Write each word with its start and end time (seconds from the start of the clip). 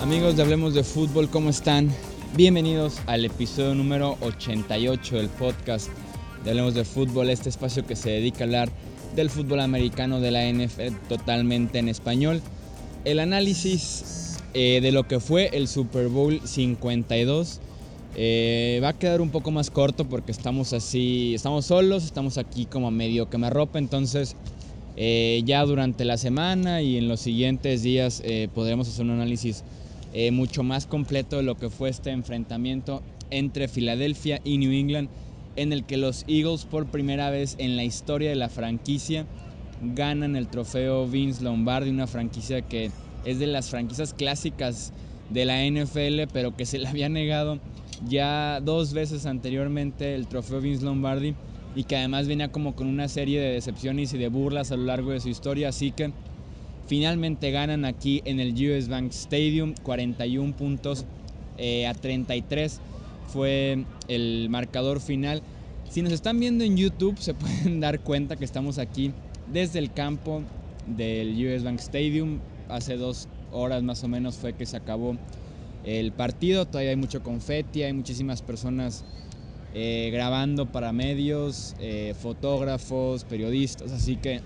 Amigos 0.00 0.36
de 0.36 0.42
Hablemos 0.42 0.74
de 0.74 0.84
Fútbol, 0.84 1.28
¿cómo 1.28 1.50
están? 1.50 1.90
Bienvenidos 2.36 3.00
al 3.06 3.24
episodio 3.24 3.74
número 3.74 4.16
88 4.20 5.16
del 5.16 5.28
podcast 5.28 5.88
de 6.44 6.50
Hablemos 6.50 6.74
de 6.74 6.84
Fútbol, 6.84 7.30
este 7.30 7.48
espacio 7.48 7.86
que 7.86 7.96
se 7.96 8.10
dedica 8.10 8.40
a 8.40 8.44
hablar 8.44 8.68
del 9.16 9.30
fútbol 9.30 9.60
americano 9.60 10.20
de 10.20 10.30
la 10.30 10.50
NFL 10.50 10.94
totalmente 11.08 11.78
en 11.78 11.88
español. 11.88 12.42
El 13.04 13.20
análisis 13.20 14.38
eh, 14.54 14.80
de 14.80 14.92
lo 14.92 15.08
que 15.08 15.20
fue 15.20 15.50
el 15.52 15.68
Super 15.68 16.08
Bowl 16.08 16.40
52 16.44 17.60
eh, 18.16 18.80
va 18.82 18.88
a 18.88 18.92
quedar 18.92 19.20
un 19.20 19.30
poco 19.30 19.50
más 19.50 19.70
corto 19.70 20.04
porque 20.04 20.32
estamos 20.32 20.72
así, 20.72 21.34
estamos 21.34 21.66
solos, 21.66 22.04
estamos 22.04 22.38
aquí 22.38 22.66
como 22.66 22.90
medio 22.90 23.28
que 23.28 23.38
me 23.38 23.50
ropa, 23.50 23.78
entonces 23.78 24.36
eh, 24.96 25.42
ya 25.44 25.64
durante 25.64 26.04
la 26.04 26.16
semana 26.16 26.82
y 26.82 26.96
en 26.96 27.08
los 27.08 27.20
siguientes 27.20 27.82
días 27.82 28.22
podremos 28.54 28.88
hacer 28.88 29.04
un 29.04 29.12
análisis 29.12 29.64
mucho 30.30 30.62
más 30.62 30.86
completo 30.86 31.38
de 31.38 31.42
lo 31.42 31.56
que 31.56 31.70
fue 31.70 31.88
este 31.90 32.10
enfrentamiento 32.10 33.02
entre 33.30 33.66
Filadelfia 33.66 34.40
y 34.44 34.58
New 34.58 34.70
England 34.70 35.08
en 35.56 35.72
el 35.72 35.84
que 35.84 35.96
los 35.96 36.24
Eagles 36.28 36.64
por 36.64 36.86
primera 36.86 37.30
vez 37.30 37.56
en 37.58 37.76
la 37.76 37.84
historia 37.84 38.30
de 38.30 38.36
la 38.36 38.48
franquicia 38.48 39.26
ganan 39.82 40.36
el 40.36 40.48
trofeo 40.48 41.06
Vince 41.06 41.42
Lombardi, 41.42 41.90
una 41.90 42.06
franquicia 42.06 42.62
que 42.62 42.90
es 43.24 43.38
de 43.38 43.46
las 43.46 43.70
franquicias 43.70 44.14
clásicas 44.14 44.92
de 45.30 45.44
la 45.44 45.64
NFL, 45.64 46.30
pero 46.32 46.56
que 46.56 46.66
se 46.66 46.78
le 46.78 46.88
había 46.88 47.08
negado 47.08 47.58
ya 48.08 48.60
dos 48.60 48.92
veces 48.92 49.26
anteriormente 49.26 50.14
el 50.14 50.26
trofeo 50.26 50.60
Vince 50.60 50.84
Lombardi 50.84 51.34
y 51.74 51.84
que 51.84 51.96
además 51.96 52.28
venía 52.28 52.52
como 52.52 52.74
con 52.74 52.86
una 52.86 53.08
serie 53.08 53.40
de 53.40 53.52
decepciones 53.52 54.12
y 54.14 54.18
de 54.18 54.28
burlas 54.28 54.70
a 54.72 54.76
lo 54.76 54.84
largo 54.84 55.10
de 55.10 55.20
su 55.20 55.28
historia, 55.28 55.68
así 55.68 55.90
que 55.90 56.12
finalmente 56.86 57.50
ganan 57.50 57.84
aquí 57.84 58.22
en 58.24 58.40
el 58.40 58.52
US 58.52 58.88
Bank 58.88 59.10
Stadium 59.10 59.74
41 59.82 60.54
puntos 60.54 61.04
eh, 61.56 61.86
a 61.86 61.94
33 61.94 62.80
fue 63.28 63.84
el 64.08 64.48
marcador 64.50 65.00
final. 65.00 65.42
Si 65.88 66.02
nos 66.02 66.12
están 66.12 66.38
viendo 66.40 66.64
en 66.64 66.76
YouTube 66.76 67.18
se 67.18 67.34
pueden 67.34 67.80
dar 67.80 68.00
cuenta 68.00 68.36
que 68.36 68.44
estamos 68.44 68.78
aquí 68.78 69.12
desde 69.52 69.78
el 69.78 69.92
campo 69.92 70.42
del 70.86 71.34
US 71.46 71.64
Bank 71.64 71.80
Stadium. 71.80 72.40
Hace 72.68 72.96
dos 72.96 73.28
horas 73.52 73.82
más 73.82 74.02
o 74.04 74.08
menos 74.08 74.36
fue 74.36 74.54
que 74.54 74.66
se 74.66 74.76
acabó 74.76 75.16
el 75.84 76.12
partido. 76.12 76.66
Todavía 76.66 76.90
hay 76.90 76.96
mucho 76.96 77.22
confeti, 77.22 77.82
hay 77.82 77.92
muchísimas 77.92 78.42
personas 78.42 79.04
eh, 79.76 80.10
grabando 80.12 80.66
para 80.66 80.92
medios, 80.92 81.74
eh, 81.80 82.14
fotógrafos, 82.20 83.24
periodistas. 83.24 83.90
Así 83.90 84.16
que 84.16 84.40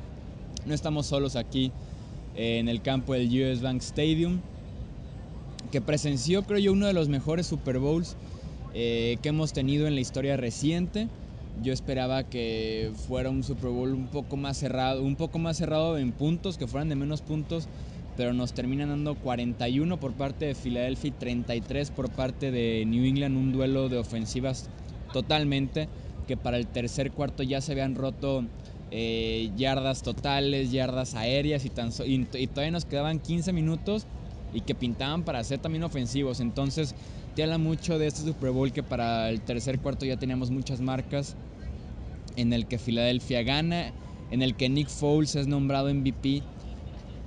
no 0.66 0.72
estamos 0.72 1.06
solos 1.06 1.36
aquí 1.36 1.72
eh, 2.36 2.58
en 2.58 2.68
el 2.68 2.80
campo 2.80 3.12
del 3.12 3.28
US 3.28 3.60
Bank 3.60 3.82
Stadium 3.82 4.40
que 5.70 5.80
presenció, 5.80 6.42
creo 6.42 6.58
yo, 6.58 6.72
uno 6.72 6.86
de 6.86 6.92
los 6.92 7.08
mejores 7.08 7.46
Super 7.46 7.78
Bowls 7.78 8.16
que 8.74 9.18
hemos 9.24 9.52
tenido 9.52 9.86
en 9.86 9.94
la 9.94 10.00
historia 10.00 10.36
reciente. 10.36 11.08
Yo 11.62 11.74
esperaba 11.74 12.24
que 12.24 12.90
fuera 13.06 13.28
un 13.28 13.42
Super 13.42 13.70
Bowl 13.70 13.92
un 13.92 14.06
poco 14.06 14.36
más 14.36 14.56
cerrado, 14.56 15.02
un 15.02 15.16
poco 15.16 15.38
más 15.38 15.58
cerrado 15.58 15.98
en 15.98 16.12
puntos, 16.12 16.56
que 16.56 16.66
fueran 16.66 16.88
de 16.88 16.94
menos 16.94 17.20
puntos, 17.20 17.68
pero 18.16 18.32
nos 18.32 18.52
terminan 18.52 18.90
dando 18.90 19.14
41 19.14 19.98
por 19.98 20.12
parte 20.12 20.46
de 20.46 20.54
Philadelphia 20.54 21.08
y 21.08 21.12
33 21.12 21.90
por 21.90 22.10
parte 22.10 22.50
de 22.50 22.84
New 22.86 23.04
England, 23.04 23.36
un 23.36 23.52
duelo 23.52 23.88
de 23.88 23.98
ofensivas 23.98 24.68
totalmente, 25.12 25.88
que 26.26 26.36
para 26.36 26.58
el 26.58 26.66
tercer 26.66 27.12
cuarto 27.12 27.42
ya 27.42 27.60
se 27.60 27.72
habían 27.72 27.94
roto 27.94 28.44
eh, 28.90 29.50
yardas 29.56 30.02
totales, 30.02 30.70
yardas 30.70 31.14
aéreas 31.14 31.64
y, 31.64 31.70
tan 31.70 31.90
y 32.06 32.46
todavía 32.46 32.70
nos 32.70 32.84
quedaban 32.84 33.18
15 33.18 33.52
minutos 33.52 34.06
y 34.52 34.60
que 34.60 34.74
pintaban 34.74 35.24
para 35.24 35.42
ser 35.44 35.60
también 35.60 35.82
ofensivos. 35.82 36.40
Entonces, 36.40 36.94
te 37.34 37.42
habla 37.42 37.56
mucho 37.56 37.98
de 37.98 38.06
este 38.06 38.22
Super 38.22 38.50
Bowl 38.50 38.72
que 38.72 38.82
para 38.82 39.30
el 39.30 39.40
tercer 39.40 39.78
cuarto 39.78 40.04
ya 40.04 40.18
teníamos 40.18 40.50
muchas 40.50 40.80
marcas, 40.80 41.36
en 42.36 42.52
el 42.52 42.66
que 42.66 42.78
Filadelfia 42.78 43.42
gana, 43.42 43.92
en 44.30 44.42
el 44.42 44.54
que 44.54 44.68
Nick 44.68 44.88
Foles 44.88 45.36
es 45.36 45.46
nombrado 45.46 45.92
MVP 45.92 46.42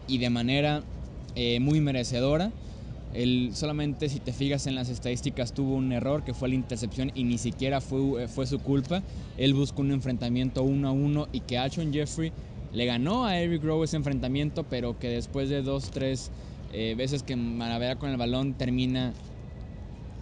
y 0.07 0.17
de 0.17 0.29
manera 0.29 0.83
eh, 1.35 1.59
muy 1.59 1.81
merecedora. 1.81 2.51
Él 3.13 3.51
solamente 3.53 4.09
si 4.09 4.19
te 4.19 4.33
fijas 4.33 4.67
en 4.67 4.75
las 4.75 4.89
estadísticas 4.89 5.53
tuvo 5.53 5.75
un 5.75 5.91
error 5.93 6.23
que 6.23 6.33
fue 6.33 6.49
la 6.49 6.55
intercepción 6.55 7.11
y 7.15 7.23
ni 7.23 7.37
siquiera 7.37 7.79
fue, 7.79 8.23
eh, 8.23 8.27
fue 8.27 8.45
su 8.45 8.59
culpa. 8.59 9.03
Él 9.37 9.53
buscó 9.53 9.81
un 9.81 9.91
enfrentamiento 9.91 10.63
uno 10.63 10.89
a 10.89 10.91
uno 10.91 11.27
y 11.31 11.41
que 11.41 11.57
Alshon 11.57 11.93
Jeffrey 11.93 12.31
le 12.73 12.85
ganó 12.85 13.25
a 13.25 13.37
Eric 13.39 13.63
Rowe 13.63 13.85
ese 13.85 13.95
enfrentamiento, 13.95 14.63
pero 14.63 14.99
que 14.99 15.07
después 15.07 15.49
de 15.49 15.61
dos, 15.61 15.91
tres 15.91 16.29
eh, 16.73 16.93
veces 16.97 17.23
que 17.23 17.35
Maravera 17.35 17.95
con 17.95 18.09
el 18.09 18.17
balón 18.17 18.53
termina 18.53 19.13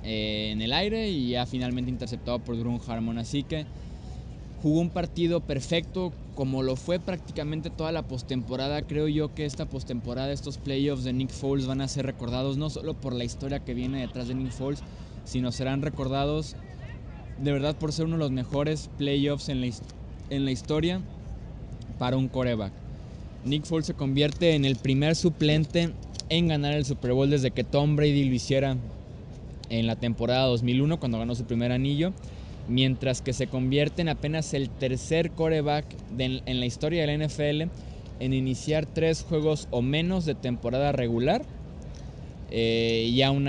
en 0.05 0.61
el 0.61 0.73
aire 0.73 1.09
y 1.09 1.29
ya 1.29 1.45
finalmente 1.45 1.89
interceptado 1.89 2.39
por 2.39 2.57
Drew 2.57 2.79
Harmon. 2.85 3.17
Así 3.17 3.43
que 3.43 3.65
jugó 4.63 4.79
un 4.79 4.89
partido 4.89 5.41
perfecto 5.41 6.13
como 6.35 6.63
lo 6.63 6.77
fue 6.77 6.97
prácticamente 6.97 7.69
toda 7.69 7.91
la 7.91 8.01
postemporada. 8.01 8.81
Creo 8.81 9.09
yo 9.09 9.35
que 9.35 9.45
esta 9.45 9.65
postemporada, 9.65 10.31
estos 10.31 10.57
playoffs 10.57 11.03
de 11.03 11.11
Nick 11.11 11.31
Foles 11.31 11.67
van 11.67 11.81
a 11.81 11.87
ser 11.89 12.05
recordados 12.05 12.55
no 12.55 12.69
solo 12.69 12.93
por 12.93 13.13
la 13.13 13.25
historia 13.25 13.59
que 13.59 13.73
viene 13.73 13.99
detrás 13.99 14.29
de 14.29 14.35
Nick 14.35 14.51
Foles, 14.51 14.81
sino 15.25 15.51
serán 15.51 15.81
recordados 15.81 16.55
de 17.41 17.51
verdad 17.51 17.75
por 17.75 17.91
ser 17.91 18.05
uno 18.05 18.15
de 18.15 18.19
los 18.19 18.31
mejores 18.31 18.89
playoffs 18.97 19.49
en 19.49 19.59
la, 19.59 19.67
en 20.29 20.45
la 20.45 20.51
historia 20.51 21.01
para 21.99 22.15
un 22.15 22.29
coreback. 22.29 22.71
Nick 23.43 23.65
Foles 23.65 23.87
se 23.87 23.93
convierte 23.95 24.55
en 24.55 24.63
el 24.63 24.77
primer 24.77 25.17
suplente 25.17 25.89
en 26.29 26.47
ganar 26.47 26.73
el 26.73 26.85
Super 26.85 27.11
Bowl 27.11 27.29
desde 27.29 27.51
que 27.51 27.65
Tom 27.65 27.97
Brady 27.97 28.23
lo 28.23 28.33
hiciera 28.33 28.77
en 29.69 29.87
la 29.87 29.97
temporada 29.97 30.45
2001 30.45 31.01
cuando 31.01 31.19
ganó 31.19 31.35
su 31.35 31.43
primer 31.43 31.73
anillo, 31.73 32.13
mientras 32.67 33.21
que 33.21 33.33
se 33.33 33.47
convierte 33.47 34.01
en 34.01 34.09
apenas 34.09 34.53
el 34.53 34.69
tercer 34.69 35.31
coreback 35.31 35.85
en 36.17 36.59
la 36.59 36.65
historia 36.65 37.05
de 37.05 37.17
la 37.17 37.25
NFL 37.27 37.69
en 38.19 38.33
iniciar 38.33 38.85
tres 38.85 39.23
juegos 39.27 39.67
o 39.71 39.81
menos 39.81 40.25
de 40.25 40.35
temporada 40.35 40.91
regular 40.91 41.43
eh, 42.55 43.09
y, 43.09 43.23
aún, 43.23 43.47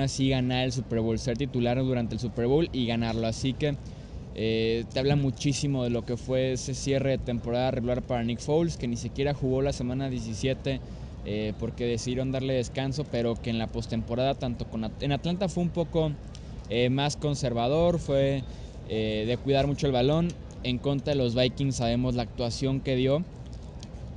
así 0.00 0.28
ganar 0.30 0.64
el 0.64 0.72
Super 0.72 1.00
Bowl, 1.00 1.18
ser 1.18 1.36
titular 1.36 1.76
durante 1.78 2.14
el 2.14 2.20
Super 2.20 2.46
Bowl 2.46 2.68
y 2.72 2.86
ganarlo. 2.86 3.26
Así 3.26 3.52
que 3.52 3.76
eh, 4.34 4.84
te 4.90 4.98
habla 4.98 5.16
muchísimo 5.16 5.84
de 5.84 5.90
lo 5.90 6.06
que 6.06 6.16
fue 6.16 6.52
ese 6.52 6.74
cierre 6.74 7.10
de 7.10 7.18
temporada 7.18 7.70
regular 7.70 8.00
para 8.00 8.24
Nick 8.24 8.40
Foles, 8.40 8.78
que 8.78 8.88
ni 8.88 8.96
siquiera 8.96 9.34
jugó 9.34 9.60
la 9.60 9.74
semana 9.74 10.08
17 10.08 10.80
eh, 11.26 11.52
porque 11.60 11.84
decidieron 11.84 12.32
darle 12.32 12.54
descanso, 12.54 13.04
pero 13.04 13.34
que 13.34 13.50
en 13.50 13.58
la 13.58 13.66
postemporada, 13.66 14.34
tanto 14.34 14.64
con 14.64 14.90
en 15.00 15.12
Atlanta 15.12 15.50
fue 15.50 15.62
un 15.62 15.70
poco 15.70 16.12
eh, 16.74 16.88
más 16.88 17.16
conservador, 17.16 17.98
fue 17.98 18.44
eh, 18.88 19.24
de 19.28 19.36
cuidar 19.36 19.66
mucho 19.66 19.86
el 19.86 19.92
balón. 19.92 20.32
En 20.62 20.78
contra 20.78 21.12
de 21.12 21.18
los 21.18 21.34
Vikings 21.34 21.76
sabemos 21.76 22.14
la 22.14 22.22
actuación 22.22 22.80
que 22.80 22.96
dio, 22.96 23.22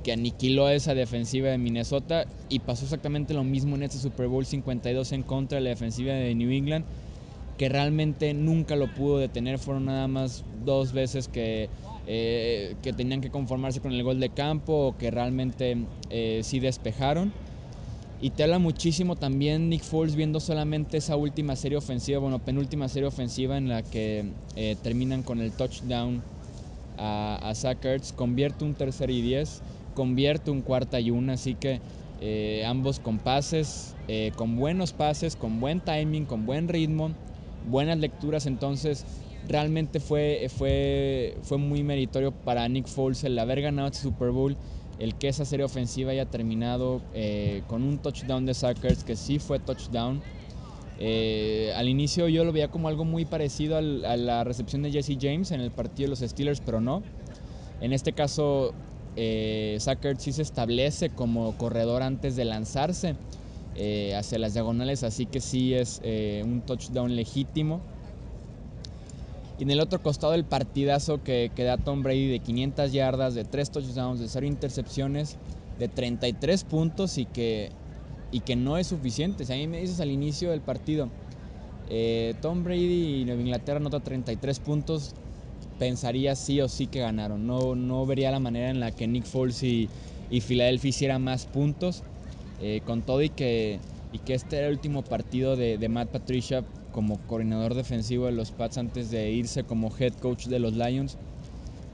que 0.02 0.12
aniquiló 0.12 0.70
esa 0.70 0.94
defensiva 0.94 1.50
de 1.50 1.58
Minnesota 1.58 2.26
y 2.48 2.60
pasó 2.60 2.84
exactamente 2.84 3.34
lo 3.34 3.44
mismo 3.44 3.76
en 3.76 3.82
este 3.82 3.98
Super 3.98 4.28
Bowl 4.28 4.46
52 4.46 5.12
en 5.12 5.22
contra 5.22 5.56
de 5.56 5.64
la 5.64 5.70
defensiva 5.70 6.14
de 6.14 6.34
New 6.34 6.50
England, 6.50 6.86
que 7.58 7.68
realmente 7.68 8.32
nunca 8.32 8.74
lo 8.74 8.86
pudo 8.94 9.18
detener, 9.18 9.58
fueron 9.58 9.84
nada 9.84 10.08
más 10.08 10.42
dos 10.64 10.94
veces 10.94 11.28
que 11.28 11.68
eh, 12.06 12.74
que 12.82 12.94
tenían 12.94 13.20
que 13.20 13.28
conformarse 13.28 13.80
con 13.80 13.92
el 13.92 14.02
gol 14.02 14.18
de 14.18 14.30
campo 14.30 14.72
o 14.72 14.96
que 14.96 15.10
realmente 15.10 15.76
sí 16.42 16.58
despejaron. 16.58 17.34
Y 18.20 18.30
te 18.30 18.42
habla 18.44 18.58
muchísimo 18.58 19.14
también 19.14 19.68
Nick 19.68 19.82
Foles 19.82 20.16
viendo 20.16 20.40
solamente 20.40 20.96
esa 20.96 21.16
última 21.16 21.54
serie 21.54 21.76
ofensiva, 21.76 22.18
bueno, 22.18 22.38
penúltima 22.38 22.88
serie 22.88 23.08
ofensiva 23.08 23.58
en 23.58 23.68
la 23.68 23.82
que 23.82 24.32
eh, 24.56 24.76
terminan 24.82 25.22
con 25.22 25.40
el 25.40 25.52
touchdown 25.52 26.22
a, 26.96 27.38
a 27.42 27.54
Zach 27.54 27.78
convierte 28.14 28.64
un 28.64 28.74
tercer 28.74 29.10
y 29.10 29.20
diez, 29.20 29.60
convierte 29.94 30.50
un 30.50 30.62
cuarta 30.62 30.98
y 30.98 31.10
una, 31.10 31.34
así 31.34 31.54
que 31.54 31.80
ambos 32.64 32.98
con 33.00 33.18
pases, 33.18 33.94
con 34.36 34.56
buenos 34.56 34.92
pases, 34.92 35.36
con 35.36 35.60
buen 35.60 35.80
timing, 35.80 36.24
con 36.24 36.46
buen 36.46 36.68
ritmo, 36.68 37.10
buenas 37.68 37.98
lecturas, 37.98 38.46
entonces 38.46 39.04
realmente 39.46 40.00
fue, 40.00 40.48
fue, 40.56 41.36
fue 41.42 41.58
muy 41.58 41.82
meritorio 41.82 42.32
para 42.32 42.66
Nick 42.68 42.86
Foles 42.86 43.24
el 43.24 43.38
haber 43.38 43.60
ganado 43.60 43.88
este 43.88 44.00
Super 44.00 44.30
Bowl, 44.30 44.56
el 44.98 45.14
que 45.14 45.28
esa 45.28 45.44
serie 45.44 45.64
ofensiva 45.64 46.12
haya 46.12 46.26
terminado 46.26 47.02
eh, 47.12 47.62
con 47.66 47.82
un 47.82 47.98
touchdown 47.98 48.46
de 48.46 48.54
Suckers, 48.54 49.04
que 49.04 49.16
sí 49.16 49.38
fue 49.38 49.58
touchdown. 49.58 50.22
Eh, 50.98 51.74
al 51.76 51.88
inicio 51.88 52.28
yo 52.28 52.44
lo 52.44 52.52
veía 52.52 52.68
como 52.68 52.88
algo 52.88 53.04
muy 53.04 53.26
parecido 53.26 53.76
a 53.76 53.82
la 53.82 54.44
recepción 54.44 54.82
de 54.82 54.90
Jesse 54.90 55.18
James 55.20 55.50
en 55.50 55.60
el 55.60 55.70
partido 55.70 56.06
de 56.06 56.10
los 56.10 56.20
Steelers, 56.20 56.60
pero 56.60 56.80
no. 56.80 57.02
En 57.82 57.92
este 57.92 58.12
caso, 58.12 58.72
eh, 59.16 59.78
sí 60.18 60.32
se 60.32 60.42
establece 60.42 61.10
como 61.10 61.56
corredor 61.58 62.02
antes 62.02 62.36
de 62.36 62.46
lanzarse 62.46 63.16
eh, 63.74 64.14
hacia 64.14 64.38
las 64.38 64.54
diagonales, 64.54 65.02
así 65.02 65.26
que 65.26 65.40
sí 65.40 65.74
es 65.74 66.00
un 66.42 66.62
touchdown 66.62 67.14
legítimo. 67.14 67.82
Y 69.58 69.62
en 69.62 69.70
el 69.70 69.80
otro 69.80 70.02
costado 70.02 70.34
el 70.34 70.44
partidazo 70.44 71.22
que, 71.22 71.50
que 71.54 71.64
da 71.64 71.78
Tom 71.78 72.02
Brady 72.02 72.28
de 72.28 72.40
500 72.40 72.92
yardas, 72.92 73.34
de 73.34 73.44
3 73.44 73.70
touchdowns, 73.70 74.20
de 74.20 74.28
0 74.28 74.46
intercepciones, 74.46 75.38
de 75.78 75.88
33 75.88 76.64
puntos 76.64 77.18
y 77.18 77.24
que, 77.24 77.70
y 78.32 78.40
que 78.40 78.56
no 78.56 78.76
es 78.76 78.88
suficiente. 78.88 79.44
Si 79.44 79.52
a 79.52 79.56
mí 79.56 79.66
me 79.66 79.80
dices 79.80 80.00
al 80.00 80.10
inicio 80.10 80.50
del 80.50 80.60
partido, 80.60 81.08
eh, 81.88 82.34
Tom 82.42 82.64
Brady 82.64 83.22
y 83.22 83.24
Nueva 83.24 83.40
Inglaterra 83.40 83.78
anota 83.78 84.00
33 84.00 84.60
puntos, 84.60 85.14
pensaría 85.78 86.34
sí 86.36 86.60
o 86.60 86.68
sí 86.68 86.86
que 86.86 87.00
ganaron. 87.00 87.46
No, 87.46 87.74
no 87.74 88.04
vería 88.04 88.30
la 88.30 88.40
manera 88.40 88.70
en 88.70 88.80
la 88.80 88.90
que 88.90 89.06
Nick 89.06 89.24
Foles 89.24 89.62
y, 89.62 89.88
y 90.30 90.40
Philadelphia 90.42 90.90
hicieran 90.90 91.24
más 91.24 91.46
puntos. 91.46 92.02
Eh, 92.62 92.80
con 92.86 93.02
todo 93.02 93.20
y 93.20 93.28
que, 93.28 93.80
y 94.12 94.18
que 94.18 94.32
este 94.32 94.56
era 94.56 94.68
el 94.68 94.72
último 94.72 95.02
partido 95.02 95.56
de 95.56 95.88
Matt 95.90 96.08
Patricia 96.08 96.64
como 96.96 97.18
coordinador 97.26 97.74
defensivo 97.74 98.24
de 98.24 98.32
los 98.32 98.52
Pats 98.52 98.78
antes 98.78 99.10
de 99.10 99.30
irse 99.30 99.64
como 99.64 99.94
head 99.98 100.14
coach 100.14 100.46
de 100.46 100.58
los 100.58 100.72
Lions. 100.72 101.18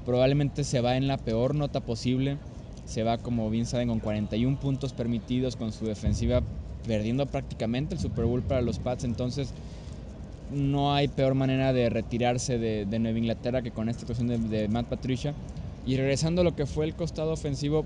Probablemente 0.07 0.63
se 0.63 0.81
va 0.81 0.97
en 0.97 1.09
la 1.09 1.17
peor 1.17 1.57
nota 1.57 1.81
posible. 1.81 2.39
Se 2.85 3.03
va, 3.03 3.19
como 3.19 3.51
bien 3.51 3.67
saben, 3.67 3.89
con 3.89 3.99
41 3.99 4.61
puntos 4.61 4.93
permitidos, 4.93 5.57
con 5.57 5.73
su 5.73 5.87
defensiva 5.87 6.41
perdiendo 6.87 7.27
prácticamente 7.27 7.97
el 7.97 8.01
Super 8.01 8.27
Bowl 8.27 8.43
para 8.43 8.63
los 8.63 8.79
Pats. 8.79 9.03
Entonces, 9.03 9.53
no 10.53 10.95
hay 10.95 11.09
peor 11.09 11.35
manera 11.35 11.73
de 11.73 11.91
retirarse 11.91 12.59
de, 12.59 12.99
Nueva 13.01 13.19
Inglaterra 13.19 13.61
que 13.61 13.73
con 13.73 13.89
esta 13.89 14.03
actuación 14.03 14.29
de, 14.29 14.39
de, 14.39 14.69
Matt 14.69 14.87
Patricia. 14.87 15.35
Y 15.85 15.97
regresando 15.97 16.43
a 16.43 16.45
lo 16.45 16.55
que 16.55 16.65
fue 16.65 16.85
el 16.85 16.95
costado 16.95 17.33
ofensivo, 17.33 17.85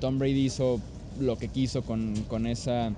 Tom 0.00 0.18
Brady 0.18 0.46
hizo 0.46 0.80
lo 1.20 1.36
que 1.36 1.48
quiso 1.48 1.82
con, 1.82 2.14
con 2.26 2.46
esa, 2.46 2.94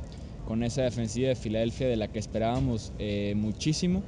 con 0.47 0.63
esa 0.63 0.83
defensiva 0.83 1.29
de 1.29 1.35
Filadelfia 1.35 1.89
de 1.89 1.97
la 1.97 2.09
que 2.09 2.19
esperábamos 2.19 2.93
eh, 2.99 3.35
muchísimo, 3.37 4.03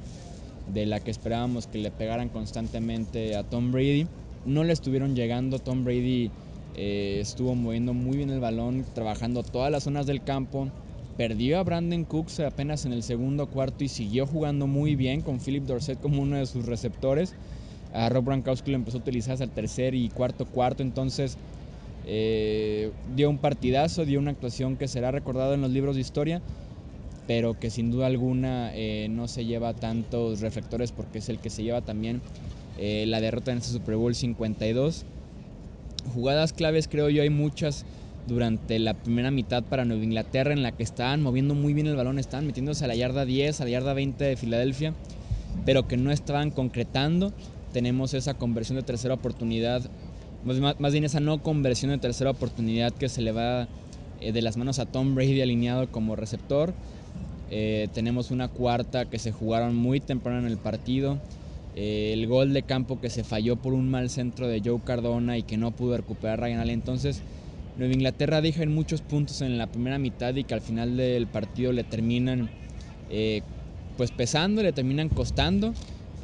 de 0.73 0.85
la 0.85 0.99
que 0.99 1.11
esperábamos 1.11 1.67
que 1.67 1.79
le 1.79 1.91
pegaran 1.91 2.29
constantemente 2.29 3.35
a 3.35 3.43
Tom 3.43 3.71
Brady. 3.71 4.07
No 4.45 4.63
le 4.63 4.73
estuvieron 4.73 5.15
llegando, 5.15 5.59
Tom 5.59 5.83
Brady 5.83 6.31
eh, 6.75 7.17
estuvo 7.19 7.55
moviendo 7.55 7.93
muy 7.93 8.17
bien 8.17 8.29
el 8.29 8.39
balón, 8.39 8.85
trabajando 8.93 9.43
todas 9.43 9.71
las 9.71 9.83
zonas 9.83 10.05
del 10.05 10.23
campo, 10.23 10.69
perdió 11.17 11.59
a 11.59 11.63
Brandon 11.63 12.05
Cooks 12.05 12.39
apenas 12.41 12.85
en 12.85 12.93
el 12.93 13.01
segundo 13.01 13.47
cuarto 13.47 13.83
y 13.83 13.87
siguió 13.87 14.27
jugando 14.27 14.67
muy 14.67 14.95
bien 14.95 15.21
con 15.21 15.39
Philip 15.39 15.63
Dorset 15.63 15.99
como 15.99 16.21
uno 16.21 16.37
de 16.37 16.45
sus 16.45 16.65
receptores. 16.65 17.33
A 17.93 18.09
Rob 18.09 18.25
Gronkowski 18.25 18.71
lo 18.71 18.77
empezó 18.77 18.97
a 18.97 19.01
utilizar 19.01 19.33
hasta 19.33 19.45
el 19.45 19.51
tercer 19.51 19.95
y 19.95 20.09
cuarto 20.09 20.45
cuarto, 20.45 20.83
entonces 20.83 21.37
eh, 22.09 22.91
dio 23.17 23.29
un 23.29 23.37
partidazo, 23.37 24.05
dio 24.05 24.17
una 24.17 24.31
actuación 24.31 24.77
que 24.77 24.87
será 24.87 25.11
recordada 25.11 25.55
en 25.55 25.61
los 25.61 25.71
libros 25.71 25.95
de 25.95 26.01
historia, 26.01 26.41
pero 27.27 27.59
que 27.59 27.69
sin 27.69 27.91
duda 27.91 28.07
alguna 28.07 28.71
eh, 28.73 29.07
no 29.09 29.27
se 29.27 29.43
lleva 29.43 29.73
tantos 29.73 30.39
reflectores 30.39 30.93
porque 30.93 31.19
es 31.19 31.27
el 31.27 31.39
que 31.39 31.49
se 31.49 31.63
lleva 31.63 31.81
también 31.81 32.21
eh, 32.77 33.03
la 33.07 33.19
derrota 33.19 33.51
en 33.51 33.57
este 33.57 33.73
Super 33.73 33.97
Bowl 33.97 34.15
52. 34.15 35.03
Jugadas 36.13 36.53
claves 36.53 36.87
creo 36.87 37.09
yo 37.09 37.23
hay 37.23 37.29
muchas 37.29 37.85
durante 38.25 38.79
la 38.79 38.93
primera 38.93 39.29
mitad 39.29 39.63
para 39.63 39.83
Nueva 39.83 40.03
Inglaterra 40.03 40.53
en 40.53 40.63
la 40.63 40.71
que 40.71 40.83
estaban 40.83 41.21
moviendo 41.21 41.55
muy 41.55 41.73
bien 41.73 41.87
el 41.87 41.97
balón, 41.97 42.19
estaban 42.19 42.47
metiéndose 42.47 42.85
a 42.85 42.87
la 42.87 42.95
yarda 42.95 43.25
10, 43.25 43.59
a 43.59 43.63
la 43.65 43.69
yarda 43.69 43.93
20 43.93 44.23
de 44.23 44.37
Filadelfia, 44.37 44.93
pero 45.65 45.89
que 45.89 45.97
no 45.97 46.11
estaban 46.11 46.51
concretando. 46.51 47.33
Tenemos 47.73 48.13
esa 48.13 48.33
conversión 48.35 48.77
de 48.77 48.83
tercera 48.83 49.13
oportunidad, 49.13 49.89
más, 50.47 50.79
más 50.79 50.91
bien 50.91 51.03
esa 51.03 51.19
no 51.19 51.43
conversión 51.43 51.91
de 51.91 51.97
tercera 51.97 52.31
oportunidad 52.31 52.93
que 52.93 53.09
se 53.09 53.21
le 53.21 53.31
va 53.31 53.67
eh, 54.19 54.31
de 54.31 54.41
las 54.41 54.57
manos 54.57 54.79
a 54.79 54.85
Tom 54.85 55.15
Brady 55.15 55.41
alineado 55.41 55.87
como 55.91 56.15
receptor. 56.15 56.73
Eh, 57.49 57.87
tenemos 57.93 58.31
una 58.31 58.47
cuarta 58.47 59.05
que 59.05 59.19
se 59.19 59.31
jugaron 59.31 59.75
muy 59.75 59.99
temprano 59.99 60.39
en 60.39 60.45
el 60.45 60.57
partido. 60.57 61.19
Eh, 61.75 62.11
el 62.13 62.27
gol 62.27 62.53
de 62.53 62.63
campo 62.63 62.99
que 62.99 63.09
se 63.09 63.23
falló 63.23 63.55
por 63.55 63.73
un 63.73 63.89
mal 63.89 64.09
centro 64.09 64.47
de 64.47 64.61
Joe 64.63 64.79
Cardona 64.83 65.37
y 65.37 65.43
que 65.43 65.57
no 65.57 65.71
pudo 65.71 65.97
recuperar 65.97 66.39
Ryan. 66.39 66.69
Entonces, 66.69 67.21
Nueva 67.77 67.93
Inglaterra 67.93 68.41
deja 68.41 68.63
en 68.63 68.73
muchos 68.73 69.01
puntos 69.01 69.41
en 69.41 69.57
la 69.57 69.67
primera 69.67 69.99
mitad 69.99 70.33
y 70.35 70.43
que 70.43 70.55
al 70.55 70.61
final 70.61 70.97
del 70.97 71.27
partido 71.27 71.71
le 71.71 71.83
terminan 71.83 72.49
pues 73.95 74.11
pesando, 74.11 74.63
le 74.63 74.73
terminan 74.73 75.09
costando. 75.09 75.73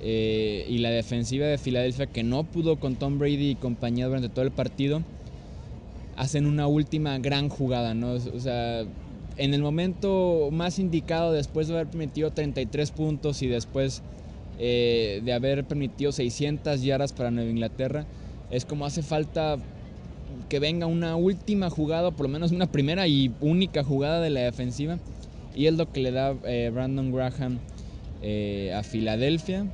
Eh, 0.06 0.66
y 0.68 0.80
la 0.80 0.90
defensiva 0.90 1.46
de 1.46 1.58
Filadelfia 1.58 2.08
que 2.08 2.24
no 2.24 2.44
pudo 2.44 2.76
con 2.76 2.98
Tom 2.98 3.20
Brady 3.20 3.52
y 3.52 3.56
compañía 3.56 4.06
durante 4.08 4.28
todo 4.28 4.44
el 4.44 4.52
partido, 4.52 5.02
hacen 6.18 6.46
una 6.46 6.68
última 6.68 7.18
gran 7.20 7.48
jugada, 7.48 7.94
¿no? 7.94 8.12
O 8.12 8.40
sea, 8.42 8.82
en 9.38 9.54
el 9.54 9.62
momento 9.62 10.50
más 10.52 10.78
indicado, 10.78 11.32
después 11.32 11.70
de 11.70 11.76
haber 11.76 11.88
permitido 11.88 12.32
33 12.32 12.92
puntos 12.92 13.42
y 13.42 13.48
después 13.48 14.02
eh, 14.60 15.22
de 15.24 15.32
haber 15.32 15.64
permitido 15.64 16.12
600 16.12 16.82
yardas 16.82 17.14
para 17.14 17.32
Nueva 17.32 17.50
Inglaterra, 17.50 18.06
es 18.52 18.66
como 18.66 18.86
hace 18.86 19.04
falta 19.04 19.58
que 20.50 20.60
venga 20.60 20.86
una 20.86 21.16
última 21.16 21.70
jugada, 21.70 22.12
por 22.12 22.26
lo 22.26 22.30
menos 22.30 22.52
una 22.52 22.70
primera 22.70 23.08
y 23.08 23.32
única 23.40 23.86
jugada 23.86 24.20
de 24.20 24.32
la 24.32 24.42
defensiva. 24.42 25.00
Y 25.56 25.68
es 25.68 25.76
lo 25.76 25.90
que 25.90 26.02
le 26.02 26.12
da 26.12 26.36
eh, 26.44 26.72
Brandon 26.74 27.14
Graham 27.14 27.60
a 28.76 28.84
Filadelfia. 28.84 29.66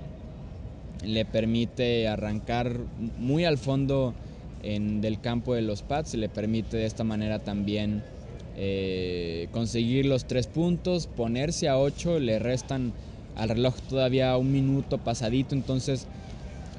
Le 1.04 1.26
permite 1.26 2.08
arrancar 2.08 2.76
muy 3.18 3.46
al 3.46 3.58
fondo 3.58 4.14
del 4.62 5.22
campo 5.22 5.54
de 5.54 5.62
los 5.62 5.82
Pats. 5.82 6.14
Le 6.16 6.30
permite 6.30 6.78
de 6.78 6.86
esta 6.86 7.04
manera 7.04 7.40
también 7.40 8.04
eh, 8.58 9.48
conseguir 9.52 10.06
los 10.06 10.26
tres 10.26 10.48
puntos, 10.48 11.08
ponerse 11.08 11.70
a 11.70 11.78
ocho. 11.78 12.20
Le 12.20 12.40
restan 12.40 12.94
al 13.36 13.50
reloj 13.50 13.76
todavía 13.90 14.36
un 14.38 14.52
minuto 14.52 14.98
pasadito. 14.98 15.56
Entonces 15.56 16.08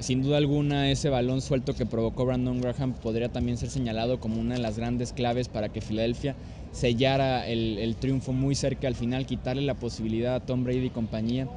sin 0.01 0.23
duda 0.23 0.37
alguna, 0.37 0.89
ese 0.89 1.09
balón 1.09 1.41
suelto 1.41 1.75
que 1.75 1.85
provocó 1.85 2.25
Brandon 2.25 2.59
Graham 2.59 2.93
podría 2.93 3.29
también 3.29 3.57
ser 3.57 3.69
señalado 3.69 4.19
como 4.19 4.41
una 4.41 4.55
de 4.55 4.61
las 4.61 4.77
grandes 4.77 5.13
claves 5.13 5.47
para 5.47 5.69
que 5.69 5.79
Filadelfia 5.79 6.35
sellara 6.71 7.47
el, 7.47 7.77
el, 7.77 7.95
triunfo 7.95 8.33
muy 8.33 8.55
cerca 8.55 8.87
al 8.87 8.95
final, 8.95 9.27
quitarle 9.27 9.61
la 9.61 9.75
posibilidad 9.75 10.35
a 10.35 10.39
Tom 10.39 10.63
Brady 10.63 10.87
y 10.87 10.89
compañía 10.89 11.47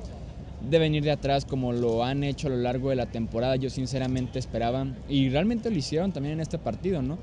de 0.69 0.79
venir 0.79 1.03
de 1.03 1.11
atrás 1.11 1.45
como 1.45 1.73
lo 1.73 2.05
han 2.05 2.25
hecho 2.25 2.49
a 2.49 2.51
lo 2.51 2.57
largo 2.57 2.91
de 2.91 2.97
la 2.97 3.07
temporada. 3.07 3.57
Yo 3.57 3.71
sinceramente 3.71 4.39
esperaba, 4.39 4.87
y 5.09 5.29
realmente 5.29 5.71
lo 5.71 5.77
hicieron 5.77 6.13
también 6.13 6.35
en 6.35 6.41
este 6.41 6.59
partido, 6.59 7.03
¿no? 7.03 7.19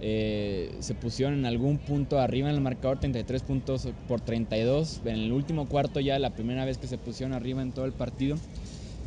Eh, 0.00 0.74
se 0.80 0.94
pusieron 0.94 1.34
en 1.34 1.46
algún 1.46 1.78
punto 1.78 2.18
arriba 2.20 2.50
en 2.50 2.54
el 2.54 2.60
marcador 2.60 2.98
33 2.98 3.42
puntos 3.42 3.88
por 4.06 4.20
32 4.20 5.00
en 5.06 5.14
el 5.14 5.32
último 5.32 5.68
cuarto 5.68 6.00
ya 6.00 6.18
la 6.18 6.28
primera 6.28 6.66
vez 6.66 6.76
que 6.76 6.86
se 6.86 6.98
pusieron 6.98 7.32
arriba 7.32 7.62
en 7.62 7.72
todo 7.72 7.86
el 7.86 7.92
partido 7.92 8.36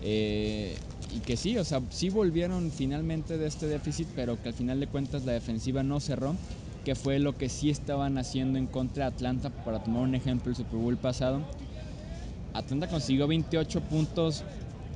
eh, 0.02 0.76
y 1.16 1.20
que 1.20 1.38
sí, 1.38 1.58
o 1.58 1.66
sea, 1.66 1.82
sí 1.90 2.10
volvieron 2.10 2.72
finalmente 2.72 3.38
de 3.38 3.48
este 3.48 3.68
déficit, 3.68 4.08
pero 4.16 4.42
que 4.42 4.50
al 4.50 4.54
final 4.54 4.80
de 4.80 4.88
cuentas 4.88 5.26
la 5.26 5.32
defensiva 5.32 5.84
no 5.84 6.00
cerró, 6.00 6.36
que 6.86 6.96
fue 6.96 7.20
lo 7.20 7.38
que 7.38 7.50
sí 7.50 7.70
estaban 7.70 8.18
haciendo 8.18 8.60
en 8.60 8.68
contra 8.68 9.06
de 9.06 9.16
Atlanta, 9.16 9.50
para 9.50 9.84
tomar 9.84 10.04
un 10.04 10.16
ejemplo, 10.16 10.52
el 10.52 10.56
Super 10.56 10.80
Bowl 10.80 10.98
pasado. 10.98 11.42
Atlanta 12.54 12.88
consiguió 12.88 13.28
28 13.28 13.82
puntos 13.82 14.44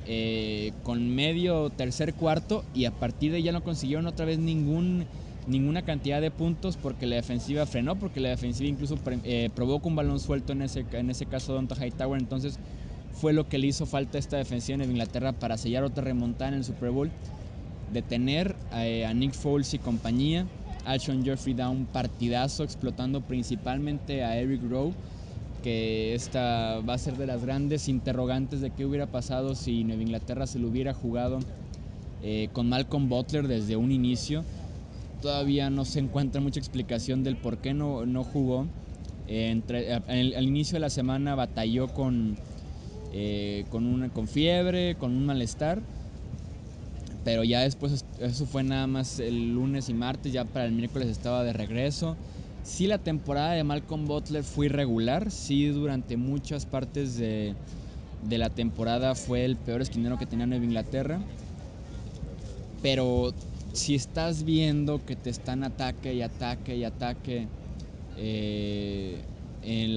eh, 0.06 0.72
con 0.82 1.14
medio 1.14 1.70
tercer 1.70 2.14
cuarto 2.14 2.64
y 2.74 2.84
a 2.84 2.90
partir 2.90 3.30
de 3.30 3.38
ahí 3.38 3.42
ya 3.44 3.52
no 3.52 3.62
consiguieron 3.62 4.06
otra 4.06 4.26
vez 4.26 4.38
ninguna 4.38 5.82
cantidad 5.82 6.20
de 6.20 6.30
puntos 6.30 6.76
porque 6.76 7.06
la 7.06 7.16
defensiva 7.16 7.64
frenó, 7.66 7.96
porque 7.96 8.20
la 8.20 8.28
defensiva 8.28 8.68
incluso 8.68 8.98
eh, 9.24 9.50
provoca 9.54 9.88
un 9.88 9.96
balón 9.96 10.20
suelto 10.20 10.52
en 10.52 10.62
ese, 10.62 10.84
en 10.92 11.10
ese 11.10 11.26
caso 11.26 11.54
Donta 11.54 11.74
Hightower, 11.74 12.20
entonces 12.20 12.58
fue 13.12 13.32
lo 13.32 13.48
que 13.48 13.58
le 13.58 13.68
hizo 13.68 13.86
falta 13.86 14.18
esta 14.18 14.36
defensiva 14.36 14.82
en 14.82 14.90
Inglaterra 14.90 15.32
para 15.32 15.56
sellar 15.56 15.84
otra 15.84 16.04
remontada 16.04 16.48
en 16.48 16.54
el 16.56 16.64
Super 16.64 16.90
Bowl. 16.90 17.10
Detener 17.92 18.56
a, 18.72 19.08
a 19.08 19.14
Nick 19.14 19.34
Foles 19.34 19.72
y 19.72 19.78
compañía. 19.78 20.46
Alshon 20.84 21.24
Jeffrey 21.24 21.54
da 21.54 21.70
un 21.70 21.86
partidazo 21.86 22.62
explotando 22.62 23.20
principalmente 23.22 24.22
a 24.22 24.36
Eric 24.36 24.62
Rowe, 24.68 24.92
que 25.64 26.14
esta 26.14 26.80
va 26.86 26.92
a 26.92 26.98
ser 26.98 27.16
de 27.16 27.26
las 27.26 27.42
grandes 27.42 27.88
interrogantes 27.88 28.60
de 28.60 28.68
qué 28.68 28.84
hubiera 28.84 29.06
pasado 29.06 29.54
si 29.54 29.82
Nueva 29.82 30.02
Inglaterra 30.02 30.46
se 30.46 30.58
lo 30.58 30.68
hubiera 30.68 30.92
jugado 30.92 31.38
eh, 32.22 32.50
con 32.52 32.68
Malcolm 32.68 33.08
Butler 33.08 33.48
desde 33.48 33.74
un 33.74 33.90
inicio. 33.90 34.44
Todavía 35.22 35.70
no 35.70 35.86
se 35.86 36.00
encuentra 36.00 36.42
mucha 36.42 36.60
explicación 36.60 37.24
del 37.24 37.36
por 37.36 37.58
qué 37.58 37.72
no, 37.72 38.04
no 38.04 38.24
jugó. 38.24 38.66
Eh, 39.26 39.58
al 40.06 40.44
inicio 40.44 40.74
de 40.74 40.80
la 40.80 40.90
semana 40.90 41.34
batalló 41.34 41.88
con, 41.88 42.36
eh, 43.14 43.64
con, 43.70 43.86
una, 43.86 44.10
con 44.10 44.28
fiebre, 44.28 44.96
con 44.96 45.12
un 45.12 45.24
malestar. 45.24 45.80
Pero 47.24 47.42
ya 47.42 47.60
después, 47.60 48.04
eso 48.20 48.44
fue 48.44 48.64
nada 48.64 48.86
más 48.86 49.18
el 49.18 49.54
lunes 49.54 49.88
y 49.88 49.94
martes, 49.94 50.30
ya 50.30 50.44
para 50.44 50.66
el 50.66 50.72
miércoles 50.72 51.08
estaba 51.08 51.42
de 51.42 51.54
regreso. 51.54 52.18
Sí, 52.64 52.86
la 52.86 52.98
temporada 52.98 53.52
de 53.52 53.62
Malcolm 53.62 54.06
Butler 54.06 54.42
fue 54.42 54.66
irregular, 54.66 55.30
sí, 55.30 55.66
durante 55.66 56.16
muchas 56.16 56.64
partes 56.64 57.16
de, 57.18 57.54
de 58.22 58.38
la 58.38 58.48
temporada 58.50 59.14
fue 59.14 59.44
el 59.44 59.56
peor 59.56 59.82
esquinero 59.82 60.18
que 60.18 60.26
tenía 60.26 60.46
Nueva 60.46 60.64
Inglaterra. 60.64 61.20
Pero 62.82 63.34
si 63.74 63.94
estás 63.94 64.44
viendo 64.44 65.04
que 65.04 65.14
te 65.14 65.30
están 65.30 65.62
ataque 65.62 66.14
y 66.14 66.22
ataque 66.22 66.76
y 66.76 66.84
ataque, 66.84 67.46
eh, 68.16 69.18
en 69.62 69.94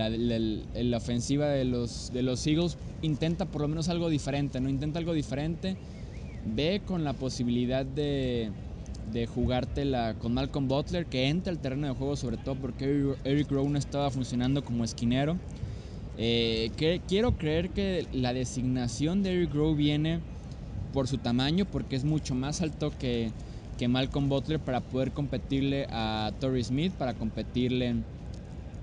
la, 0.91 0.97
ofensiva 0.97 1.47
de 1.47 1.65
los, 1.65 2.11
de 2.13 2.21
los 2.21 2.45
Eagles 2.47 2.77
intenta 3.01 3.45
por 3.45 3.61
lo 3.61 3.67
menos 3.67 3.89
algo 3.89 4.09
diferente, 4.09 4.59
¿no? 4.59 4.69
Intenta 4.69 4.99
algo 4.99 5.13
diferente, 5.13 5.75
ve 6.45 6.81
con 6.85 7.03
la 7.03 7.13
posibilidad 7.13 7.85
de, 7.85 8.51
de 9.11 9.25
jugártela 9.25 10.15
con 10.19 10.33
Malcolm 10.33 10.67
Butler, 10.67 11.05
que 11.05 11.27
entra 11.27 11.51
al 11.51 11.59
terreno 11.59 11.87
de 11.87 11.93
juego 11.93 12.15
sobre 12.15 12.37
todo 12.37 12.55
porque 12.55 13.15
Eric 13.23 13.49
Rowe 13.51 13.69
no 13.69 13.77
estaba 13.77 14.09
funcionando 14.09 14.63
como 14.63 14.83
esquinero. 14.83 15.37
Eh, 16.17 16.71
que, 16.77 17.01
quiero 17.07 17.37
creer 17.37 17.69
que 17.69 18.07
la 18.11 18.33
designación 18.33 19.21
de 19.21 19.33
Eric 19.33 19.53
Rowe 19.53 19.75
viene 19.75 20.19
por 20.91 21.07
su 21.07 21.19
tamaño, 21.19 21.65
porque 21.65 21.95
es 21.95 22.03
mucho 22.03 22.33
más 22.33 22.61
alto 22.61 22.91
que, 22.97 23.31
que 23.77 23.87
Malcolm 23.87 24.29
Butler 24.29 24.59
para 24.59 24.81
poder 24.81 25.11
competirle 25.11 25.85
a 25.91 26.31
Torrey 26.39 26.63
Smith, 26.63 26.91
para 26.93 27.13
competirle 27.13 27.95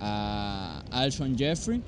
a 0.01 0.83
Alshon 0.91 1.37
Jeffrey, 1.37 1.83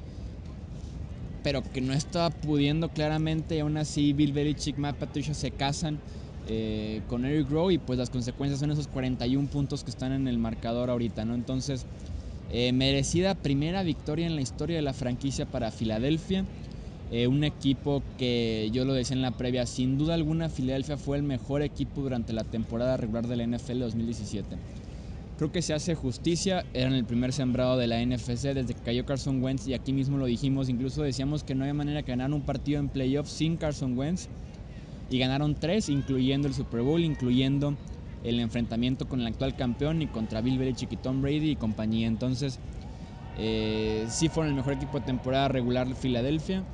pero 1.45 1.63
que 1.63 1.81
no 1.81 1.93
estaba 1.93 2.31
pudiendo 2.31 2.89
claramente. 2.89 3.61
Aún 3.61 3.77
así, 3.77 4.13
Bill 4.13 4.33
Belichick, 4.33 4.79
Matt 4.79 4.97
Patricia 4.97 5.33
se 5.33 5.53
casan 5.53 6.01
eh, 6.49 7.03
con 7.09 7.25
Eric 7.25 7.51
Rowe 7.51 7.73
y 7.73 7.79
pues 7.79 7.99
las 7.99 8.11
consecuencias 8.11 8.61
son 8.61 8.71
esos 8.71 8.87
41 8.89 9.49
puntos 9.49 9.83
que 9.83 9.91
están 9.91 10.13
en 10.13 10.29
el 10.29 10.39
marcador 10.39 10.91
ahorita, 10.91 11.25
¿no? 11.25 11.35
Entonces, 11.35 11.87
eh, 12.53 12.73
merecida 12.73 13.35
primera 13.35 13.83
victoria 13.83 14.27
en 14.27 14.37
la 14.37 14.43
historia 14.43 14.77
de 14.77 14.83
la 14.83 14.93
franquicia 14.93 15.47
para 15.47 15.71
Filadelfia. 15.71 16.45
Eh, 17.11 17.29
un 17.29 17.45
equipo 17.45 18.03
que 18.19 18.69
yo 18.73 18.85
lo 18.85 18.93
decía 18.93 19.15
en 19.15 19.23
la 19.23 19.31
previa, 19.33 19.67
sin 19.67 19.97
duda 19.97 20.15
alguna 20.15 20.49
Filadelfia 20.49 20.97
fue 20.97 21.17
el 21.17 21.23
mejor 21.23 21.63
equipo 21.63 22.01
durante 22.01 22.33
la 22.33 22.45
temporada 22.45 22.97
regular 22.97 23.27
de 23.27 23.37
la 23.37 23.47
NFL 23.47 23.81
2017. 23.81 24.57
Creo 25.39 25.53
que 25.53 25.63
se 25.63 25.75
hace 25.75 25.95
justicia, 25.95 26.65
eran 26.73 26.95
el 26.95 27.05
primer 27.05 27.33
sembrado 27.33 27.77
de 27.77 27.87
la 27.87 28.05
NFC 28.05 28.55
desde 28.55 28.75
que 28.75 28.81
cayó 28.81 29.05
Carson 29.05 29.43
Wentz 29.43 29.69
y 29.69 29.75
aquí 29.75 29.93
mismo 29.93 30.17
lo 30.17 30.25
dijimos, 30.25 30.69
incluso 30.69 31.03
decíamos 31.03 31.45
que 31.45 31.55
no 31.55 31.65
había 31.65 31.75
manera 31.75 32.03
que 32.03 32.13
ganaran 32.13 32.33
un 32.33 32.41
partido 32.41 32.81
en 32.81 32.89
playoffs 32.89 33.33
sin 33.33 33.57
Carson 33.57 33.99
Wentz 33.99 34.29
y 35.11 35.19
ganaron 35.19 35.55
tres, 35.55 35.89
incluyendo 35.89 36.49
el 36.49 36.55
Super 36.55 36.83
Bowl, 36.83 37.03
incluyendo 37.03 37.75
el 38.25 38.41
enfrentamiento 38.41 39.07
con 39.07 39.21
el 39.21 39.27
actual 39.27 39.55
campeón 39.55 40.03
y 40.03 40.07
contra 40.07 40.41
Bill 40.41 40.59
Belichick 40.59 40.93
y 40.93 40.97
Tom 40.97 41.23
Brady 41.23 41.51
y 41.51 41.57
compañía. 41.57 42.09
Entonces, 42.09 42.59
eh, 43.39 44.07
sí 44.09 44.29
fueron 44.29 44.51
el 44.51 44.57
mejor 44.57 44.75
equipo 44.75 44.99
de 44.99 45.07
temporada 45.07 45.49
regular 45.49 45.89
de 45.89 45.95
Filadelfia 45.95 46.65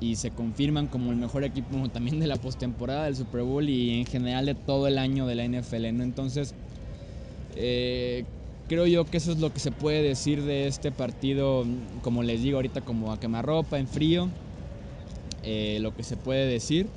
y 0.00 0.16
se 0.16 0.30
confirman 0.30 0.88
como 0.88 1.10
el 1.10 1.16
mejor 1.16 1.44
equipo 1.44 1.88
también 1.92 2.18
de 2.18 2.26
la 2.26 2.36
postemporada 2.36 3.04
del 3.04 3.16
Super 3.16 3.42
Bowl 3.42 3.68
y 3.68 4.00
en 4.00 4.06
general 4.06 4.46
de 4.46 4.54
todo 4.54 4.88
el 4.88 4.98
año 4.98 5.26
de 5.26 5.34
la 5.36 5.44
NFL. 5.44 5.84
Entonces, 5.84 6.54
eh, 7.54 8.24
creo 8.68 8.86
yo 8.86 9.04
que 9.04 9.18
eso 9.18 9.32
es 9.32 9.38
lo 9.38 9.52
que 9.52 9.60
se 9.60 9.70
puede 9.70 10.02
decir 10.02 10.42
de 10.42 10.66
este 10.66 10.90
partido, 10.90 11.64
como 12.02 12.22
les 12.22 12.42
digo 12.42 12.58
ahorita, 12.58 12.80
como 12.80 13.12
a 13.12 13.20
quemarropa, 13.20 13.78
en 13.78 13.86
frío, 13.86 14.28
eh, 15.44 15.78
lo 15.80 15.94
que 15.94 16.02
se 16.02 16.16
puede 16.16 16.46
decir. 16.46 16.88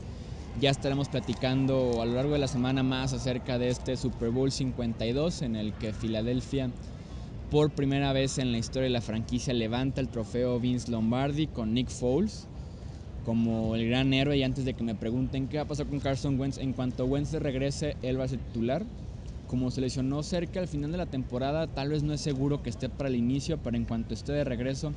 Ya 0.59 0.71
estaremos 0.71 1.07
platicando 1.07 2.01
a 2.01 2.05
lo 2.05 2.15
largo 2.15 2.33
de 2.33 2.39
la 2.39 2.49
semana 2.49 2.83
más 2.83 3.13
acerca 3.13 3.57
de 3.57 3.69
este 3.69 3.95
Super 3.95 4.29
Bowl 4.29 4.51
52 4.51 5.41
en 5.41 5.55
el 5.55 5.71
que 5.73 5.93
Filadelfia 5.93 6.69
por 7.49 7.71
primera 7.71 8.11
vez 8.11 8.39
en 8.39 8.51
la 8.51 8.57
historia 8.57 8.83
de 8.83 8.89
la 8.89 8.99
franquicia 8.99 9.53
levanta 9.53 10.01
el 10.01 10.09
trofeo 10.09 10.59
Vince 10.59 10.91
Lombardi 10.91 11.47
con 11.47 11.73
Nick 11.73 11.89
Foles 11.89 12.45
como 13.23 13.75
el 13.75 13.87
gran 13.87 14.13
héroe 14.13 14.37
y 14.37 14.43
antes 14.43 14.65
de 14.65 14.73
que 14.73 14.83
me 14.83 14.95
pregunten 14.95 15.47
qué 15.47 15.57
va 15.57 15.63
a 15.63 15.67
pasar 15.67 15.85
con 15.85 15.99
Carson 15.99 16.37
Wentz, 16.37 16.57
en 16.57 16.73
cuanto 16.73 17.05
Wentz 17.05 17.31
regrese, 17.33 17.95
él 18.01 18.19
va 18.19 18.25
a 18.25 18.27
ser 18.27 18.39
titular. 18.39 18.83
Como 19.47 19.71
se 19.71 19.87
cerca 20.23 20.59
al 20.59 20.67
final 20.67 20.91
de 20.91 20.97
la 20.97 21.05
temporada, 21.05 21.67
tal 21.67 21.89
vez 21.89 22.03
no 22.03 22.13
es 22.13 22.21
seguro 22.21 22.63
que 22.63 22.69
esté 22.69 22.89
para 22.89 23.09
el 23.09 23.15
inicio, 23.15 23.57
pero 23.59 23.77
en 23.77 23.85
cuanto 23.85 24.13
esté 24.13 24.33
de 24.33 24.43
regreso, 24.43 24.93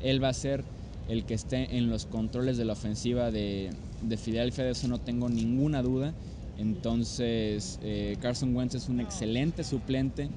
él 0.00 0.22
va 0.22 0.28
a 0.28 0.34
ser 0.34 0.64
el 1.08 1.24
que 1.24 1.34
esté 1.34 1.76
en 1.76 1.90
los 1.90 2.06
controles 2.06 2.56
de 2.56 2.64
la 2.64 2.74
ofensiva 2.74 3.30
de, 3.30 3.70
de 4.02 4.16
Filadelfia, 4.16 4.64
de 4.64 4.70
eso 4.70 4.88
no 4.88 4.98
tengo 4.98 5.28
ninguna 5.28 5.82
duda. 5.82 6.14
Entonces, 6.58 7.78
eh, 7.82 8.16
Carson 8.20 8.54
Wentz 8.54 8.74
es 8.74 8.88
un 8.88 9.00
excelente 9.00 9.64
suplente. 9.64 10.28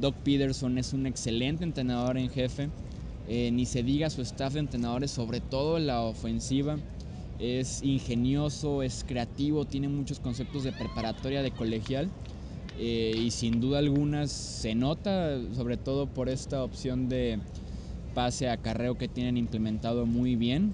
Doc 0.00 0.14
Peterson 0.24 0.78
es 0.78 0.92
un 0.92 1.06
excelente 1.06 1.64
entrenador 1.64 2.18
en 2.18 2.30
jefe. 2.30 2.68
Eh, 3.28 3.50
ni 3.52 3.66
se 3.66 3.82
diga 3.82 4.08
su 4.10 4.22
staff 4.22 4.54
de 4.54 4.60
entrenadores, 4.60 5.10
sobre 5.10 5.40
todo 5.40 5.78
la 5.78 6.02
ofensiva. 6.02 6.78
Es 7.38 7.82
ingenioso, 7.82 8.82
es 8.82 9.04
creativo, 9.06 9.64
tiene 9.64 9.88
muchos 9.88 10.18
conceptos 10.18 10.64
de 10.64 10.72
preparatoria, 10.72 11.42
de 11.42 11.50
colegial. 11.50 12.08
Eh, 12.80 13.14
y 13.16 13.30
sin 13.30 13.60
duda 13.60 13.78
alguna 13.78 14.26
se 14.28 14.74
nota, 14.74 15.38
sobre 15.54 15.76
todo 15.76 16.06
por 16.06 16.28
esta 16.28 16.62
opción 16.62 17.08
de 17.08 17.38
pase 18.18 18.48
a 18.48 18.56
carreo 18.56 18.98
que 18.98 19.06
tienen 19.06 19.36
implementado 19.36 20.04
muy 20.04 20.34
bien, 20.34 20.72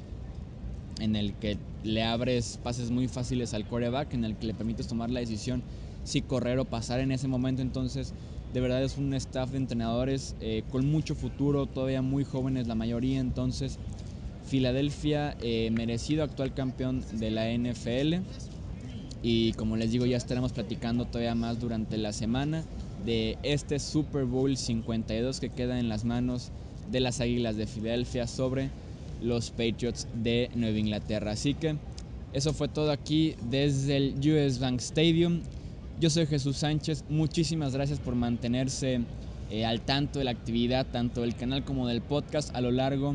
en 0.99 1.15
el 1.15 1.35
que 1.35 1.59
le 1.83 2.03
abres 2.03 2.59
pases 2.63 2.91
muy 2.91 3.07
fáciles 3.07 3.53
al 3.53 3.69
coreback, 3.69 4.15
en 4.15 4.25
el 4.25 4.35
que 4.35 4.47
le 4.47 4.55
permites 4.55 4.87
tomar 4.87 5.11
la 5.11 5.21
decisión 5.21 5.63
si 6.05 6.23
correr 6.23 6.59
o 6.59 6.65
pasar 6.65 7.01
en 7.01 7.13
ese 7.13 7.29
momento. 7.29 7.61
Entonces, 7.61 8.15
de 8.55 8.61
verdad 8.63 8.83
es 8.83 8.97
un 8.97 9.13
staff 9.13 9.51
de 9.51 9.59
entrenadores 9.59 10.35
eh, 10.41 10.63
con 10.71 10.91
mucho 10.91 11.15
futuro, 11.15 11.67
todavía 11.67 12.01
muy 12.01 12.25
jóvenes 12.25 12.67
la 12.67 12.77
mayoría. 12.77 13.21
Entonces, 13.21 13.79
Filadelfia, 14.47 15.37
eh, 15.43 15.71
merecido 15.71 16.25
actual 16.25 16.55
campeón 16.55 17.05
de 17.13 17.31
la 17.31 17.51
NFL. 17.51 18.23
Y 19.23 19.53
como 19.53 19.77
les 19.77 19.91
digo, 19.91 20.07
ya 20.07 20.17
estaremos 20.17 20.53
platicando 20.53 21.05
todavía 21.05 21.35
más 21.35 21.61
durante 21.61 21.99
la 21.99 22.15
semana 22.15 22.65
de 23.05 23.37
este 23.43 23.79
Super 23.81 24.25
Bowl 24.25 24.57
52 24.57 25.41
que 25.41 25.51
queda 25.51 25.79
en 25.79 25.91
las 25.91 26.07
manos 26.07 26.51
de 26.91 27.01
las 27.01 27.21
Águilas 27.21 27.57
de 27.57 27.67
Filadelfia 27.67 28.27
sobre 28.27 28.71
los 29.23 29.51
Patriots 29.51 30.07
de 30.15 30.51
Nueva 30.55 30.79
Inglaterra. 30.79 31.33
Así 31.33 31.55
que 31.55 31.77
eso 32.33 32.53
fue 32.53 32.69
todo 32.69 32.91
aquí 32.91 33.35
desde 33.51 33.97
el 33.97 34.15
US 34.19 34.59
Bank 34.59 34.81
Stadium. 34.81 35.41
Yo 36.01 36.11
soy 36.11 36.27
Jesús 36.27 36.57
Sánchez, 36.59 37.05
muchísimas 37.09 37.73
gracias 37.73 38.01
por 38.01 38.15
mantenerse 38.17 39.01
eh, 39.51 39.65
al 39.65 39.81
tanto 39.81 40.19
de 40.19 40.25
la 40.25 40.33
actividad, 40.33 40.87
tanto 40.87 41.21
del 41.21 41.37
canal 41.37 41.65
como 41.65 41.87
del 41.87 42.01
podcast 42.01 42.55
a 42.57 42.61
lo 42.61 42.73
largo, 42.73 43.15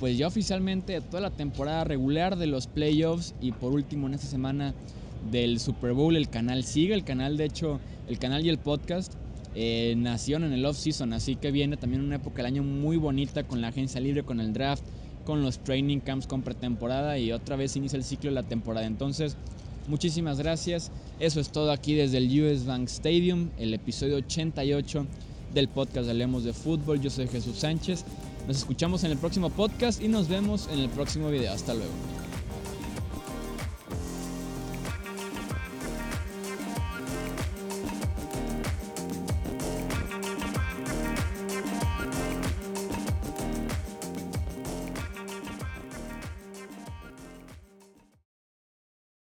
pues 0.00 0.16
ya 0.16 0.26
oficialmente 0.26 1.00
toda 1.00 1.20
la 1.20 1.30
temporada 1.30 1.84
regular 1.84 2.36
de 2.36 2.46
los 2.46 2.66
playoffs 2.66 3.34
y 3.40 3.52
por 3.52 3.72
último 3.72 4.06
en 4.06 4.14
esta 4.14 4.28
semana 4.28 4.72
del 5.30 5.60
Super 5.60 5.92
Bowl, 5.92 6.16
el 6.16 6.30
canal 6.30 6.64
sigue, 6.64 6.94
el 6.94 7.04
canal 7.04 7.36
de 7.36 7.44
hecho, 7.44 7.80
el 8.08 8.18
canal 8.18 8.46
y 8.46 8.48
el 8.48 8.58
podcast 8.58 9.14
eh, 9.54 9.94
nacieron 9.96 10.44
en 10.44 10.52
el 10.52 10.64
off-season, 10.64 11.12
así 11.12 11.36
que 11.36 11.50
viene 11.50 11.76
también 11.76 12.02
una 12.02 12.16
época 12.16 12.38
del 12.38 12.46
año 12.46 12.62
muy 12.62 12.96
bonita 12.96 13.44
con 13.44 13.60
la 13.60 13.68
agencia 13.68 14.00
libre, 14.00 14.22
con 14.22 14.40
el 14.40 14.52
draft, 14.52 14.84
con 15.24 15.42
los 15.42 15.58
training 15.58 16.00
camps 16.00 16.26
con 16.26 16.42
pretemporada 16.42 17.18
y 17.18 17.32
otra 17.32 17.56
vez 17.56 17.76
inicia 17.76 17.96
el 17.96 18.04
ciclo 18.04 18.30
de 18.30 18.34
la 18.34 18.42
temporada. 18.42 18.86
Entonces, 18.86 19.36
muchísimas 19.86 20.38
gracias. 20.38 20.90
Eso 21.20 21.40
es 21.40 21.50
todo 21.50 21.72
aquí 21.72 21.94
desde 21.94 22.18
el 22.18 22.42
US 22.42 22.64
Bank 22.64 22.88
Stadium, 22.88 23.50
el 23.58 23.74
episodio 23.74 24.16
88 24.16 25.06
del 25.54 25.68
podcast 25.68 26.06
de 26.06 26.12
Hablemos 26.12 26.44
de 26.44 26.52
Fútbol. 26.52 27.00
Yo 27.00 27.10
soy 27.10 27.28
Jesús 27.28 27.58
Sánchez. 27.58 28.04
Nos 28.46 28.58
escuchamos 28.58 29.04
en 29.04 29.10
el 29.10 29.18
próximo 29.18 29.50
podcast 29.50 30.02
y 30.02 30.08
nos 30.08 30.28
vemos 30.28 30.68
en 30.72 30.78
el 30.78 30.88
próximo 30.88 31.28
video. 31.28 31.52
Hasta 31.52 31.74
luego. 31.74 32.17